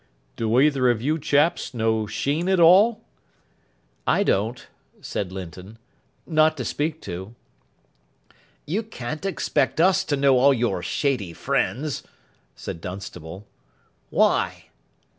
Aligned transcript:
"Do 0.35 0.59
either 0.59 0.89
of 0.89 0.99
you 1.03 1.19
chaps 1.19 1.75
know 1.75 2.07
Sheen 2.07 2.49
at 2.49 2.59
all?" 2.59 3.03
"I 4.07 4.23
don't," 4.23 4.67
said 4.99 5.31
Linton. 5.31 5.77
"Not 6.25 6.57
to 6.57 6.65
speak 6.65 7.01
to." 7.03 7.35
"You 8.65 8.81
can't 8.81 9.27
expect 9.27 9.79
us 9.79 10.03
to 10.05 10.17
know 10.17 10.39
all 10.39 10.55
your 10.55 10.81
shady 10.81 11.33
friends," 11.33 12.01
said 12.55 12.81
Dunstable. 12.81 13.45
"Why?" 14.09 14.69